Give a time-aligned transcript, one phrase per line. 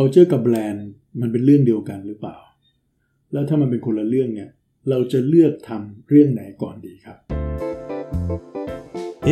[0.00, 0.88] culture กับแบรนด์
[1.20, 2.36] มันเป็นเรื่องเดียวกันหรือเปล่า
[3.32, 4.50] แล้วถ้ามันเป็นคนละเรื่องเนี่ย
[4.90, 7.18] เราจะเลือกทำเรื่องไหนก่อนดีครับ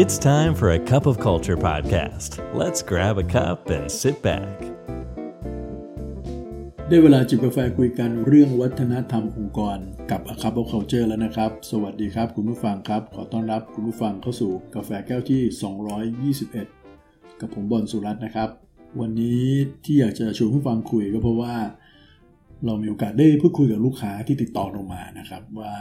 [0.00, 2.30] It's time for a cup of culture podcast.
[2.60, 4.56] Let's grab a cup and sit back.
[6.88, 9.78] ได้เวลาจิบกาแฟคุยกันเรื่องวัฒนธรรมองค์กร
[10.10, 15.42] กับ A Cup of Culture แล้วนะครับ สวัสดีครับคุณผู้ฟังครับ ขอต้อนรับคุณผู้ฟังเข้าสู่กาแฟแก้วที่
[16.80, 18.50] 221 กับผมบอลสุรัตน์นะครับ
[19.00, 19.42] วันนี้
[19.84, 21.54] ที่อยากจะชวนผู้ฟังคุยก็เพราะว่า
[22.66, 25.72] เรามีโอกาสได้พูดคุยกับลูกค้าที่ติดต่อลงมานะครับ ว่า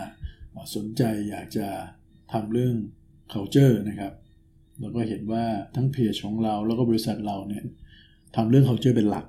[0.76, 1.68] สนใจอยากจะ
[2.34, 2.76] ทำเรื่อง
[3.34, 4.14] culture นะครับ
[4.82, 5.44] แล้วก็เห็นว่า
[5.76, 7.64] ทั้งเพจของเราแล้วก็บริษัทเราเนี่ย
[8.36, 9.26] ทำเรื่อง culture เป็นหลัก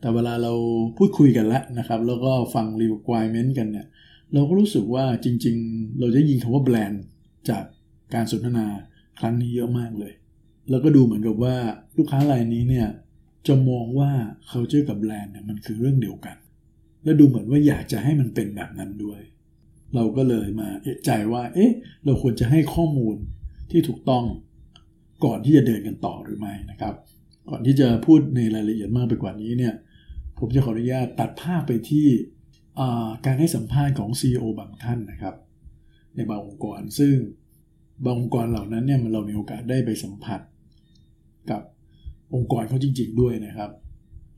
[0.00, 0.52] แต่เวลาเรา
[0.98, 3.86] พูดคุยกันแล้วนะครับ แล้วก็ฟัง requirement กันเนี่ย
[4.34, 7.04] เราก็รู้สึกว่าจริง ๆ เราจะยินคำว่าแบรนด์
[7.48, 7.64] จาก
[8.14, 8.66] การสนทนา
[9.20, 10.12] ครั้งนี้เยอะมากเลย
[10.70, 11.56] แล้วก็ดูเหมือนกับว่า
[11.96, 12.88] ลูกค้ารายนี้เนี่ย
[13.46, 14.10] จะมองว่า
[14.50, 16.36] culture กับแบรนด์เนี่ยมันคือเรื่องเดียวกัน
[17.04, 19.20] และดูเหมือนว่าอยากจะให้มันเป็นแบบนั้นด้วย
[19.94, 21.72] เราก็เลยมาเอะใจว่า เอ๊ะ
[22.04, 23.16] เราควรจะให้ข้อมูล
[23.70, 24.24] ที่ถูกต้อง
[25.24, 26.94] ก่อนที่จะเดินกันต่อหรือไม่นะครับ
[27.50, 29.74] ก่อนที่จะพูดในรายละเอียดมากไปกว่านี้เนี่ย
[30.38, 32.06] ผมจะขออนุญาตตัดภาพไปที่
[33.26, 35.34] การให้สัมภาษณ์ของ CEO บางท่านนะครับ
[36.14, 37.14] ในบางองค์กรซึ่ง
[38.04, 40.40] บางองค์กรเหล่านั้นเนี่ยเรามีโอกาสได้ไปสัมผัส
[41.50, 41.62] กับ
[42.34, 43.70] องค์กรเขาจริง ๆ ด้วยนะครับ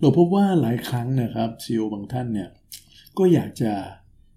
[0.00, 2.48] เราพบว่าหลายครั้งนะครับ CEO บางท่านเนี่ย
[3.18, 3.72] ก็อยากจะ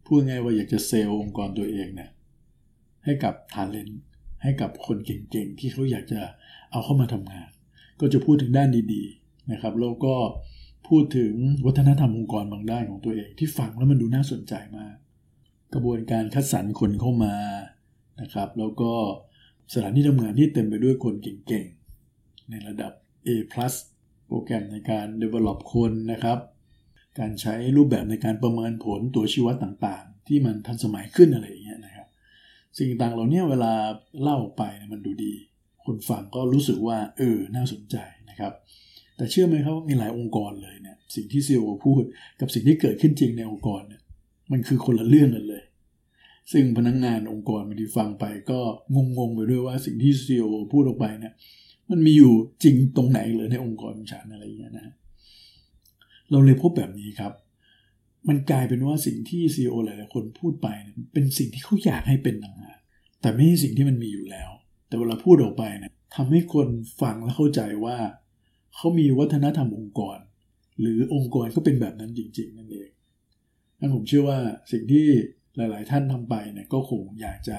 [0.05, 2.09] พูดง่ายว่าอยากจะเซลล์องค์กรตัวเองเนี่ย
[3.05, 4.01] ให้กับทาเลนต์
[4.43, 6.21] ให้กับคนเก่งๆ ที่เขาอยากจะ
[6.71, 7.49] เอาเข้ามาทำงาน
[7.99, 10.15] ก็จะพูดถึงด้านดีๆนะครับแล้วก็
[10.87, 11.33] พูดถึง
[11.65, 14.95] วัฒนธรรมองค์กรบางด้านของตัวเอง ที่ฟังแล้วมันดูน่าสนใจมาก
[15.73, 17.35] กระบวนการคัดสรรคนเข้ามา
[18.21, 18.91] นะครับ แล้วก็
[19.73, 22.93] สถานที่ทำงานที่เต็มไปด้วยคนเก่งๆ ในระดับ
[23.27, 23.29] A+
[24.27, 26.39] โปรแกรมในการ develop คนนะครับ
[27.19, 32.07] การใช้รูปแบบในการประเมินผลตัวชี้วัดต่างๆ ที่มันทันสมัยขึ้นอะไรอย่างเงี้ยนะครับ
[32.77, 33.73] สิ่งต่างเหล่านี้เวลา
[34.21, 35.33] เล่าไปมันดูดี
[35.85, 37.95] คนฟังก็รู้สึกว่าเออน่าสนใจ
[38.29, 38.53] นะครับ
[39.17, 42.03] แต่เชื่อไหมครับว่ามีหลายองค์กรเลยเนี่ยสิ่งที่ซีอพูด
[42.39, 44.01] กับสิ่งที่เกิดขึ้นจริงในองค์กรเนี่ย
[44.51, 45.63] มันคือคนละเรื่องกันเลย
[46.51, 48.59] ซึ่งพนักงงานองค์กรบางทีฟังไปก็
[49.17, 51.33] งงๆไปด้วยว่าสิ่งที่ซีอพูดออกไปเนี่ย
[51.91, 54.95] มันมีอยู่จริงตรงไหนเลยในองค์กรของฉันอะไรอย่างเงี้ยนะ
[56.31, 57.33] เราเลยพบแบบนี้ครับ
[58.27, 60.67] มันกลายเป็นว่าสิ่งที่ CEO หลายๆคนพูดไป
[61.13, 62.79] เป็นสิ่งที่เขาอยากให้เป็นต่างหาก
[63.21, 64.49] แต่ไม่ใช่สิ่งที่มันมีอยู่แล้ว
[64.87, 66.67] แต่เวลาพูดออกไปเนี่ยทำให้คน
[67.01, 67.97] ฟังและเข้าใจว่า
[68.75, 70.17] เขามีวัฒนธรรมองค์กร
[70.79, 72.89] หรือองค์กรก็เป็นแบบนั้นจริง ๆ นั่นเอง
[73.79, 74.39] นั้นผมเชื่อว่า
[74.71, 75.05] สิ่งที่
[75.57, 77.57] หลาย ๆ ท่านทำไปเนี่ยก็คงอยากจะ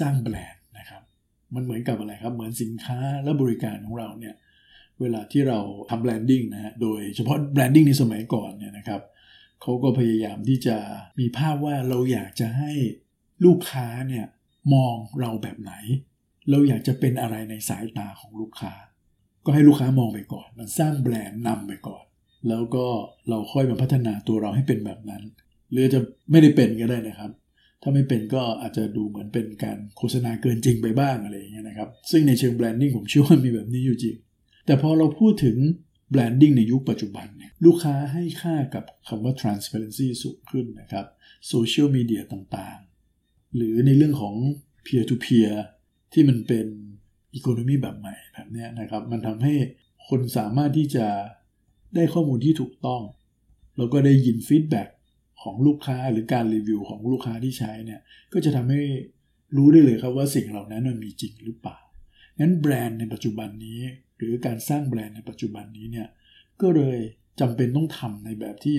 [0.00, 0.63] สร้างแบรนด์
[1.54, 4.34] มันเหมือนกับอะไรครับ เหมือนสินค้าและบริการของเราเนี่ย
[5.00, 5.60] เวลาที่เรา
[5.90, 9.02] ทำ branding นะฮะโดยเฉพาะ branding ในสมัยก่อนเนี่ยนะครับ
[9.62, 10.76] เขาก็พยายามที่จะ
[11.18, 12.72] มีภาพว่าเราอยากจะให้
[13.44, 14.26] ลูกค้าเนี่ย
[14.74, 15.72] มองเราแบบไหน
[16.50, 18.72] เราอยากจะเป็นอะไรในสายตาของลูกค้า
[19.44, 22.04] ก็ให้ลูกค้ามองไปก่อน มันสร้างแบรนด์นำไปก่อน
[22.48, 22.86] แล้วก็
[23.28, 25.22] เราค่อยมาพัฒนาตัวเราให้เป็นแบบนั้น
[25.70, 26.00] หรือจะ
[26.30, 27.30] ไม่ได้เป็นก็ได้นะครับ
[27.86, 34.16] ถ้าไม่เป็นก็อาจจะดูเหมือนเป็นการโฆษณาเกินจริงไปบ้างอะไรอย่างเงี้ยนะครับ ซึ่งในเชิง branding ผมเชื่อว่ามีแบบนี้อยู่จริง
[34.66, 35.56] แต่พอเราพูดถึง
[36.10, 41.06] branding ในยุคปัจจุบันเนี่ยลูกค้าให้ค่ากับคำว่า transparency สูงขึ้นนะครับ
[41.48, 44.34] โซเชียลมีเดียต่างๆ หรือในเรื่องของ
[44.86, 45.52] peer to peer
[46.12, 46.66] ที่มันเป็น
[47.34, 49.54] อีโคโนมีแบบใหม่แบบนี้นะครับ มันทำให้
[50.08, 51.06] คนสามารถที่จะ
[51.94, 53.02] ได้ข้อมูลที่ถูกต้อง
[53.76, 54.88] แล้วก็ได้ยินฟีดแบ็ก
[55.44, 58.00] ของลูกค้าหรือการรีวิวของลูกค้าที่ใช้เนี่ย
[58.32, 58.82] ก็จะทำให้
[59.56, 61.78] รู้ได้เลยครับว่าสิ่งเหล่านั้นมันมีจริงหรือเปล่า
[62.40, 63.80] งั้นแบรนด์ในปัจจุบันนี้
[64.16, 66.08] หรือการสร้างแบรนด์ในปัจจุบันนี้เนี่ย
[66.60, 66.98] ก็เลย
[67.40, 68.78] จำเป็นต้องทำในแบบที่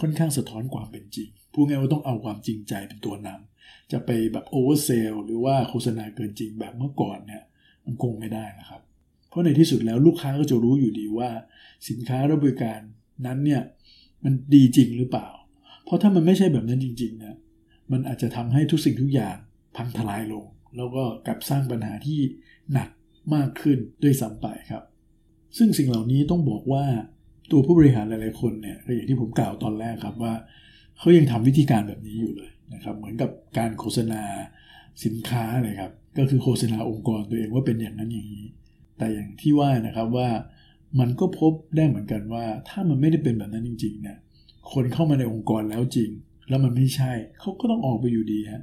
[0.00, 7.42] ค่อนข้างสะท้อนความเป็นจริงพูดง่ายว่าต้องเอาความจริงใจเป็นตัวนำจะไปแบบโอเวอร์เซลหรือว่าโฆษณาเกินจริงแบบเมื่อก่อนเนี่ย
[7.84, 8.80] มันคงไม่ได้นะครับ
[9.28, 11.30] เพราะในที่สุดแล้วลูกค้าก็จะรู้อยู่ดีว่า
[11.88, 12.80] สินค้าและบริการ
[13.26, 13.62] นั้นเนี่ย
[14.24, 15.28] มันดีจริงหรือเปล่า
[15.86, 17.34] เพราะถ้ามันไม่ใช่แบบนั้นจริงๆนะ
[17.92, 19.36] มันอาจจะทำให้ทุกสิ่งทุกอย่าง
[19.76, 20.44] พังทลายลง
[20.76, 22.18] แล้วก็กลับสร้างปัญหาที่
[22.72, 22.88] หนัก
[23.34, 24.82] มากขึ้นด้วยซ้ำไปครับ
[25.56, 26.84] ซึ่งสิ่งเหล่านี้ต้องบอกว่า
[27.50, 30.34] ตัวผู้บริหารหลายๆคนเนี่ยก็อย่างที่ผมกล่าวตอนแรกครับว่า
[30.98, 34.22] เขายังทำวิธีการแบบนี้อยู่เลยนะครับ เหมือนกับการโฆษณา
[35.04, 38.46] สินค้าเลยครับ ก็คือโฆษณาองค์กรตัวเองว่าเป็นอย่างนั้นอย่างนี้
[38.98, 40.28] แต่อย่างที่ว่านะครับว่า
[41.00, 44.18] มันก็พบได้เหมือนกันว่าถ้ามันไม่ได้เป็นแบบนั้นจริงๆเนี่ย
[44.72, 46.10] คนเข้ามาในองค์กรแล้วจริง
[46.48, 48.62] แล้วมันไม่ใช่เขาก็ต้องออกไปอยู่ดีฮะ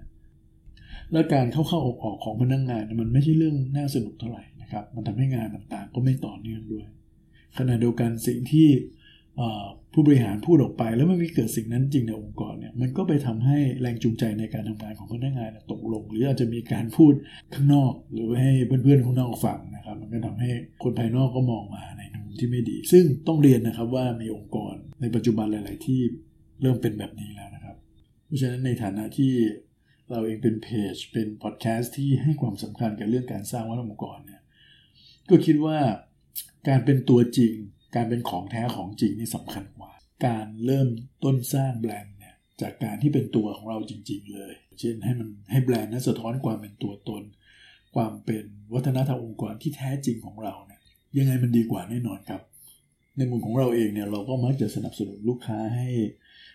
[1.12, 6.86] แล้วการเข้าเข้าออกออกของพนักงงานมันไม่ใช่เรื่องน่าสนุกเท่าไหร่นะครับ มันทำให้งานต่างๆ ก็ไม่ต่อเนื่องด้วย
[7.58, 8.68] ขณะเดียวกันสิ่งที่
[9.94, 17.14] ผู้บริหารพูดออกไป แล้วมันมีเกิดสิ่งนั้นจริงในองค์กรเนี่ยมันก็ไปทำให้แรงจูงใจในการทำงานของพนักงานตกลง หรืออาจจะมีการพูด
[17.54, 18.52] ข้างนอก หรือให้
[18.84, 20.50] เพื่อนๆข้างนอกฟังนะครับ มันก็ทำให้
[20.84, 22.02] คนภายนอกก็มองมาใน
[22.40, 26.02] ที่ไม่ดี ซึ่งต้องเรียนนะครับว่ามีองค์กรในปัจจุบันหลาย ๆ ที่
[26.62, 27.78] เริ่มเป็นแบบนี้แล้วนะครับ
[28.26, 29.34] เพราะฉะนั้นในฐานะที่
[30.12, 34.42] เราเองเป็นเพจเป็นพอดแคสต์ที่ให้ความสำคัญกับเรื่องการสร้างวัฒนธรรมองค์กรเนี่ย
[35.30, 35.78] ก็คิดว่า
[36.70, 37.54] การเป็นตัวจริง
[37.96, 39.92] การเป็นของแท้ของจริงนี่สำคัญกว่า
[40.28, 40.88] การเริ่ม
[41.24, 47.24] ต้นสร้างแบรนด์เนี่ยจากการที่เป็นตัวของเราจริง ๆ เลย เช่นให้มันให้แบรนด์นั้นสะท้อนความเป็นตัวตน
[47.96, 50.54] ความเป็นวัฒนธรรมองค์กรที่แท้จริงของเรา
[51.18, 52.42] ยังไงมันดีกว่าแน่นอนครับ
[53.18, 55.88] ในมุมของเราเองเนี่ยเราก็มักจะสนับสนุนลูกค้าให้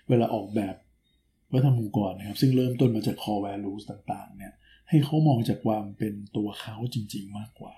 [0.09, 0.75] เวลาออกแบบ
[1.53, 4.53] วัฒนธรรมองค์กรนะครับ ซึ่งเริ่มต้นมาจาก core values ต่างๆ เนี่ย
[4.89, 7.75] ให้เขามองจากความเป็นตัวเขาจริง ๆ มากกว่า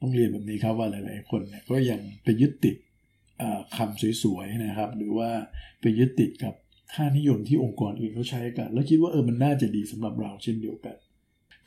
[0.00, 2.76] ต้องเรียนแบบนี้ครับว่าหลาย ๆ คนเนี่ยก็ยังไปยึดติด
[3.76, 5.30] คำสวยๆนะครับ หรือว่า
[5.80, 6.54] ไปยึดติดกับ
[6.94, 10.96] ค่านิยมที่องค์กรอื่นเขาใช้กัน แล้วคิดว่าเออมันน่าจะดีสำหรับเราเช่นเดียวกัน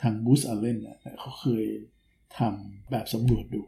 [0.02, 1.66] ทางบูสอัลเลนเนี่ยเขาเคย
[2.38, 3.62] ทำแบบสำรวจดู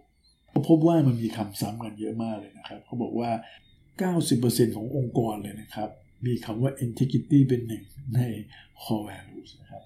[0.67, 3.31] พบว่ามันมีคำซ้ำกันเยอะมากเลยนะครับเขาบอกว่า
[4.09, 5.89] 90%ขององค์กรเลยนะครับ
[6.25, 7.83] มีคำว่า integrity เป็นหนึ่ง
[8.15, 8.19] ใน
[8.81, 9.83] core values นะครับ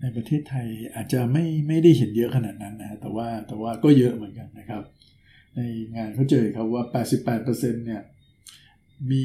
[0.00, 4.82] ในประเทศไทยอาจจะไม่ไม่ได้เห็นเยอะขนาดนั้นนะแต่ว่าแต่ว่าก็เยอะเหมือนกันนะครับ
[5.56, 5.60] ใน
[5.96, 6.82] งานเขาเจอครับว่า
[7.34, 8.02] 88%เนี่ย
[9.10, 9.24] มี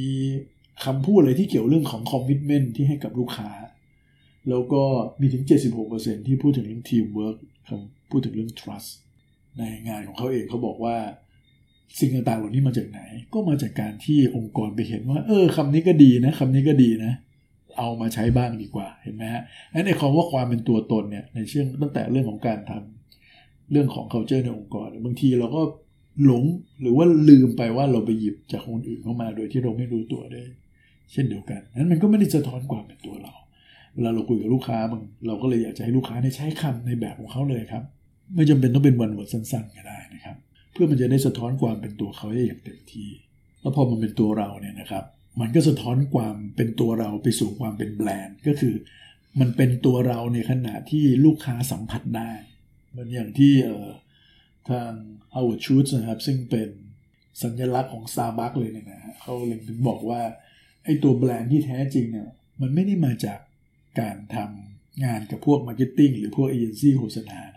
[0.86, 3.50] คำพูดอะไรที่เกี่ยวเรื่องของคอมมิชเมนต์ที่ให้กับลูกค้า
[4.50, 4.84] แล้วก็
[5.22, 5.44] มีถึง
[5.86, 7.38] 76%ที่พูดถึงเรื่องทีมเวิร์ก
[8.10, 8.92] พูดถึงเรื่อง trust
[9.60, 10.98] ในงานของเขาเองเขาบอกว่า
[12.00, 13.00] สิ่งต่างๆเหล่านี้มาจากไหน
[13.34, 17.14] ก็มาจากการที่องค์กรไปเห็นว่า เออคำนี้ก็ดีนะคำนี้ก็ดีนะ
[17.78, 19.44] เอามาใช้บ้างดีกว่าเห็นไหมฮะ
[19.74, 25.62] นั่นในคำว่าความเป็นตัวตนเนี่ยในเชื่องตั้งแต่เรื่องของการทำเรื่องของ culture ในองค์กรบางทีเราก็
[26.26, 26.44] หลง
[26.82, 30.44] หรือว่าลืมไปว่าเราไปหยิบจากคนอื่นเข้ามาโดยที่เราไม่รู้ตัวได้
[31.12, 33.34] เช่นเดียวกันนั้นมันก็ไม่ได้สะท้อนความเป็นตัวเรา
[33.96, 37.84] เวลาเราคุยกับลูกค้าบางเราก็เลยอยากจะให้ลูกค้าใช้คำในแบบของเขาเลยครับ
[38.36, 40.38] ไม่จำเป็นต้องเป็นวันวดสั้นๆก็ได้นะครับ
[40.72, 43.10] เพื่อมันจะได้สะท้อนความเป็นตัวเขาได้อย่างเต็มที่
[43.62, 45.04] แล้วพอมันเป็นตัวเราเนี่ยนะครับ
[45.42, 48.76] มันก็สะท้อนความเป็นตัวเราไปสู่ความเป็นแบรนด์ก็คือ
[49.40, 52.32] มันเป็นตัวเราในขณะที่ลูกค้าสัมผัสได้
[52.98, 53.54] มือนอย่างที่
[54.70, 54.92] ทาง
[55.34, 56.70] Howard Schultz นะครับซึ่งเป็น
[57.44, 60.22] สัญลักษณ์ของ Starbucks เลยเนี่ยนะเขาเลยถึงบอกว่า
[60.86, 62.30] ไอ้ตัวแบรนด์ที่แท้จริงเนี่ย
[62.62, 63.40] มันไม่ได้มาจาก
[64.00, 67.40] การทำงานกับพวก marketing หรือพวกเอเจนซี่โฆษณา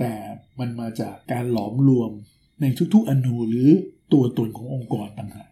[0.00, 0.14] แต่
[0.60, 2.10] มันมาจากการหลอมรวม
[2.60, 2.64] ใน
[2.94, 3.68] ทุกๆ อนูหรือ
[4.12, 5.50] ตัวตนขององค์กรต่างหาก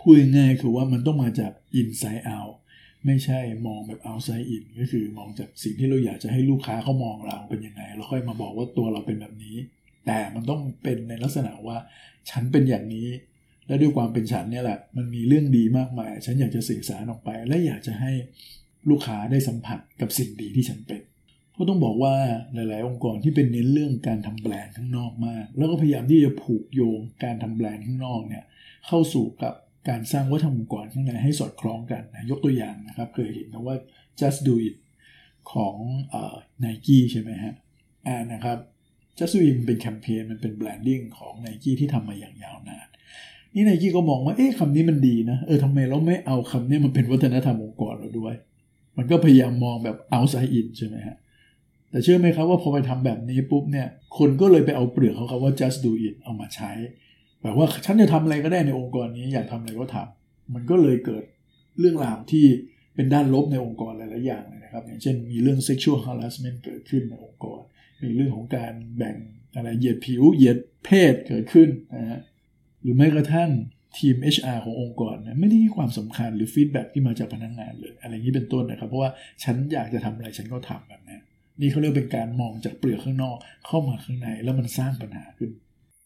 [0.00, 2.54] พูดง่ายๆคือว่ามันต้องมาจาก inside out
[3.06, 9.56] ไม่ใช่มองแบบ outside in ก็คือมองจากสิ่งที่เราอยากจะให้ลูกค้าเขามองเราเป็นยังไงแล้วค่อยมาบอกว่าตัวเราเป็นแบบนี้
[10.06, 11.76] แต่มันต้องเป็นในลักษณะว่า
[12.30, 13.08] ฉันเป็นอย่างนี้
[13.66, 18.12] และด้วยความเป็นฉันเนี่ยแหละ มันมีเรื่องดีมากมาย ฉันอยากจะสื่อสารออกไป และอยากจะให้
[18.90, 21.02] ลูกค้าได้สัมผัสกับสิ่งดีที่ฉันเป็น
[21.52, 22.14] เพราะต้องบอกว่า
[22.54, 28.44] หลาย ๆ องค์กรที่เป็นเน้นเรื่องการทำแบรนด์ข้างนอกมาก แล้วก็พยายามที่จะผูกโยงการทำแบรนด์ข้างนอกเนี่ย
[28.86, 29.54] เข้าสู่กับ
[29.88, 33.76] การสร้างวัฒนธรรมองค์กรข้างในให้สอดคล้องกันนะยกตัวอย่างนะครับ เคยเห็นนะว่า
[34.20, 34.76] just do it
[35.52, 35.76] ของ
[36.60, 37.54] ไนกี้ใช่ไหมฮะ
[38.06, 38.58] อ่านะครับ
[39.18, 42.88] just do it มันเป็นแคมเปญมันเป็นแบรนดิ้งของไนกี้ที่ทำมาอย่างยาวนาน
[43.54, 48.34] นี่ไนกี้ก็มองว่าเอ๊ะคำนี้มันดีนะเออทำไมเราไม่เอาคำนี้มันเป็นวัฒนธรรมองค์กรเราด้วย
[48.96, 51.16] มันก็พยายามมองแบบ outside in ใช่ไหมฮะ
[51.92, 56.70] แต่เชื่อไหมครับว่าพอไปทำแบบนี้ปุ๊บเนี่ยคนก็เลยไปเอาเปลือกเขาคำว่า just do it เอามาใช้
[57.42, 61.24] แบบว่าฉันจะทำอะไรก็ได้ในองค์กรนี้อยากทำอะไรก็ทำมันก็เลยเกิด
[61.78, 62.46] เรื่องราวที่
[62.94, 67.60] เป็นด้านลบในองค์กรหลาย ๆ อย่างเลยนะครับ อย่างเช่นมีเรื่อง sexual harassment เกิดขึ้นในองค์กร
[68.02, 69.16] มีเรื่องของการแบ่ง
[69.54, 72.20] อะไรเหยียดผิวเหยียดเพศเกิดขึ้นนะฮะ
[72.82, 73.50] หรือแม้กระทั่ง
[73.98, 79.10] ทีม HR ขององค์กรนะไม่ได้ให้ความสำคัญหรือฟีดแบ็ที่มาจากพนักงงานเลย อะไรนี้เป็นต้นนะครับ เพราะว่า
[79.44, 81.01] ฉันอยากจะทำอะไรฉันก็ทำแบบ
[81.60, 85.50] นี่เขาเรียกเป็นการมองจากเปลือกข้างนอกเข้ามาข้างในแล้วมันสร้างปัญหาขึ้น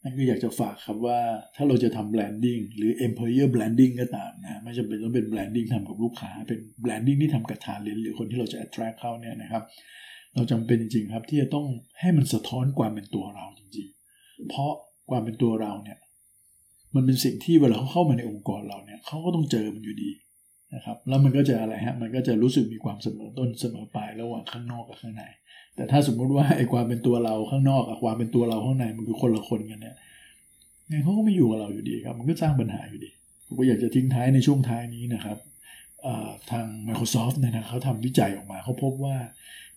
[0.02, 1.18] นั่นคืออยากจะฝากครับว่า
[1.56, 9.62] ถ้าเราจะทำ branding หรือ employer branding ก็ตามนะไม่จำเป็นต้องเป็น branding ทำกับลูกค้า เป็น branding ที่ทำกับ talent หรือคนที่เราจะ attract เข้าเนี่ยนะครับ
[10.34, 11.66] เราจำเป็นจริงๆครับที่จะต้อง
[12.00, 14.72] ให้มันสะท้อนความเป็นตัวเราจริงๆ เพราะ
[15.10, 15.98] ความเป็นตัวเราเนี่ย
[16.94, 20.10] มันเป็นสิ่งที่เวลาเขาเข้ามาในองค์กรเราเนี่ยเขาก็ต้องเจอมันอยู่ดี
[20.74, 25.24] นะครับแล้วมันก็จะอะไรฮะมันก็จะรู้สึกมีความเสมอต้นเสมอปลายระหว่างข้างนอกกับข้างใน
[25.76, 29.96] แต่ถ้าสมมุติว่าไอ้ความเป็นตัวเราข้างนอกกับความเป็นตัวเราข้างในมันคือคนละคนกันเนี่ย
[30.88, 33.10] ไงเขาก็ไม่อยู่กับเราอยู่ดีครับ มันก็สร้างปัญหาอยู่ดี
[33.46, 35.38] ผมก็อยากจะทิ้งท้ายในช่วงท้ายนี้นะครับ
[36.50, 39.16] ทาง Microsoft เนี่ยนะเขาทำวิจัยออกมาเขาพบว่า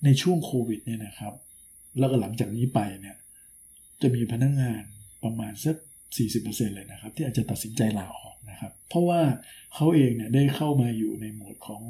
[0.03, 1.34] ในช่วงโควิดเนี่ยนะครับ
[2.00, 3.17] แล้วก็หลังจากนี้ไปเนี่ย
[4.01, 4.84] จะมีพนักงงาน
[5.24, 5.75] ประมาณสัก
[6.25, 9.22] 40%เลยนะครับ ที่อาจจะตัดสินใจลาออก นะครับ เพราะว่า
[9.75, 11.81] เขาเองเนี่ยได้เข้ามาอยู่ในโหมดของ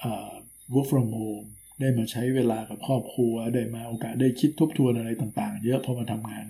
[0.00, 0.32] เอ่อ
[0.72, 1.48] work from home
[1.80, 6.46] ได้มาใช้เวลากับครอบครัว ได้มาโอกาสได้คิดทบทวนอะไรต่างๆ เยอะพอมาทำงาน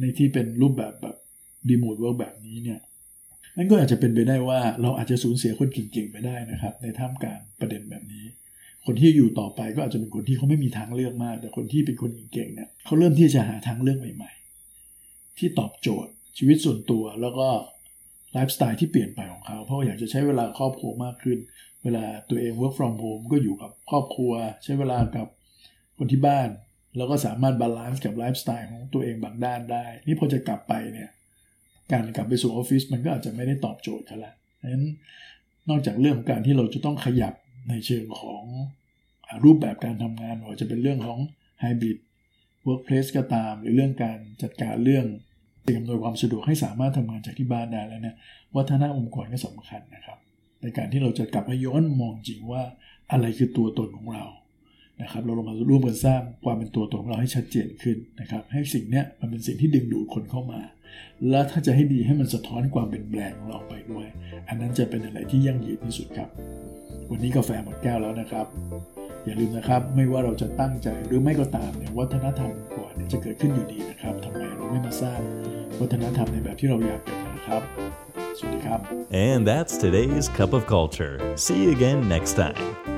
[0.00, 1.16] ในที่เป็นรูปแบบแบบ
[1.70, 2.80] remote work แบบนี้เนี่ย
[3.56, 8.24] นั่นก็อาจจะเป็นไปได้ว่าเราอาจจะสูญเสียคนเก่งๆไปได้นะครับ ในท่ามกลางประเด็นแบบนี้
[8.86, 14.32] คนที่อยู่ต่อไปก็อาจจะเป็นคนที่เขาไม่มีทางเลือกมาก แต่คนที่เป็นคนเก่งๆเนี่ยเขาเริ่มที่จะหาทางเลือกใหม่
[14.84, 17.48] ๆ ที่ตอบโจทย์ชีวิตส่วนตัวแล้วก็
[18.32, 21.38] ไลฟ์สไตล์ที่เปลี่ยนไปของเขา เพราะอยากจะใช้เวลาครอบครัวมากขึ้น
[21.84, 24.32] เวลาตัวเอง work from home ก็อยู่กับครอบครัว
[24.64, 25.26] ใช้เวลากับ
[25.98, 26.48] คนที่บ้าน
[26.96, 31.10] แล้วก็สามารถ balance กับไลฟ์สไตล์ของตัวเองบางด้านได้ นี่พอจะกลับไปเนี่ย
[31.92, 34.84] การกลับไปสู่ออฟฟิศมันก็อาจจะไม่ได้ตอบโจทย์เขาละดังนั้น
[35.68, 37.34] นอกจากเรื่องของการที่เราจะต้องขยับ
[37.68, 38.42] ในเชิงของ
[39.44, 41.18] รูปแบบการทำงานหรือจะเป็นเรื่องของ
[41.60, 41.98] hybrid
[42.64, 45.06] workplace ก็ตาม หรือเรื่องการจัดการเรื่อง
[45.66, 48.16] สิ่งอำนวยความสะดวกให้สามารถทำงานจากที่บ้านได้แล้วเนี่ย
[48.56, 50.18] วัฒนธรรมองค์กรก็สำคัญนะครับ
[50.62, 52.62] ในการที่เราจะกลับมาย้อนมองจริงว่า
[53.12, 54.24] อะไรคือตัวตนของเรา
[55.02, 60.60] นะครับเราลงมาร่วมกันสร้างความเป็นตัวตนของเราให้ชัดเจนขึ้นนะครับ ให้สิ่งเนี้ยมันเป็นสิ่งที่ดึงดูดคนเข้ามา
[61.30, 64.06] และถ้าจะให้ดีให้มันสะท้อนความเป็นแบรนด์ของเราไปด้วย
[64.48, 66.28] อันนั้นจะเป็นอะไรที่ยั่งยืนที่สุดครับ
[67.10, 68.46] วันนี้กาแฟหมดแก้วแล้วนะครับ
[69.24, 72.52] อย่าลืมนะครับ ไม่ว่าเราจะตั้งใจหรือไม่ก็ตามเนี่ยวัฒนธรรม
[73.12, 75.20] จะเกิดขึ้นอยู่ดีนะครับทำไมเราไม่มาสร้าง
[75.80, 77.62] วัฒนธรรมในแบบที่เราอยากเป็นนะครับ
[78.38, 78.80] สวัสดีครับ
[79.28, 81.14] And that's today's Cup of Culture.
[81.44, 82.95] See you again next time.